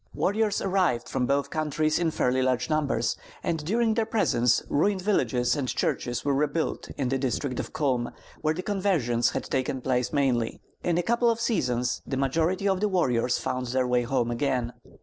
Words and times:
Warriors 0.15 0.63
arrived 0.63 1.07
from 1.07 1.27
both 1.27 1.51
countries 1.51 1.99
in 1.99 2.09
fairly 2.09 2.41
large 2.41 2.71
numbers, 2.71 3.15
and 3.43 3.63
during 3.63 3.93
their 3.93 4.07
presence 4.07 4.63
ruined 4.67 5.03
villages 5.03 5.55
and 5.55 5.67
churches 5.67 6.25
were 6.25 6.33
rebuilt 6.33 6.89
in 6.97 7.09
the 7.09 7.19
district 7.19 7.59
of 7.59 7.71
Culm, 7.71 8.09
where 8.41 8.55
the 8.55 8.63
conversions 8.63 9.29
had 9.29 9.43
taken 9.43 9.79
place 9.79 10.11
mainly. 10.11 10.59
In 10.83 10.97
a 10.97 11.03
couple 11.03 11.29
of 11.29 11.39
seasons 11.39 12.01
the 12.03 12.17
majority 12.17 12.67
of 12.67 12.79
the 12.79 12.89
warriors 12.89 13.37
found 13.37 13.67
their 13.67 13.87
way 13.87 14.01
home 14.01 14.31
again. 14.31 14.73